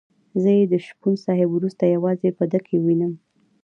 [0.41, 3.13] زه یې د شپون صاحب وروسته یوازې په ده کې وینم.